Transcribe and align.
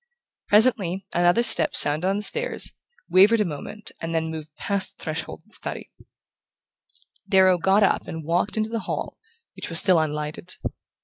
Presently 0.47 1.05
another 1.13 1.43
step 1.43 1.75
sounded 1.75 2.07
on 2.07 2.15
the 2.15 2.21
stairs, 2.23 2.71
wavered 3.07 3.39
a 3.39 3.45
moment 3.45 3.91
and 4.01 4.15
then 4.15 4.31
moved 4.31 4.49
past 4.55 4.97
the 4.97 5.03
threshold 5.03 5.41
of 5.43 5.49
the 5.49 5.53
study. 5.53 5.91
Darrow 7.29 7.59
got 7.59 7.83
up 7.83 8.07
and 8.07 8.23
walked 8.23 8.57
into 8.57 8.69
the 8.71 8.79
hall, 8.89 9.19
which 9.55 9.69
was 9.69 9.77
still 9.77 9.99
unlighted. 9.99 10.55